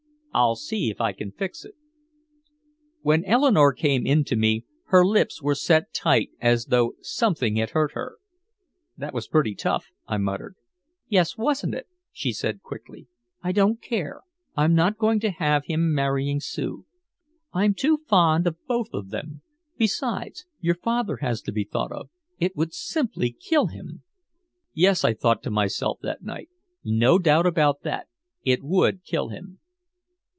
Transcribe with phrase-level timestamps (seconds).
[0.33, 1.75] "I'll see if I can fix it."
[3.01, 7.71] When Eleanore came in to me, her lips were set tight as though something had
[7.71, 8.15] hurt her.
[8.95, 10.55] "That was pretty tough," I muttered.
[11.09, 13.07] "Yes, wasn't it," she said quickly.
[13.43, 14.21] "I don't care,
[14.55, 16.85] I'm not going to have him marrying Sue.
[17.51, 19.41] I'm too fond of both of them.
[19.77, 22.09] Besides, your father has to be thought of.
[22.39, 24.03] It would simply kill him!"
[24.73, 26.47] "Yes," I thought to myself that night.
[26.85, 28.07] "No doubt about that,
[28.45, 29.57] it would kill him."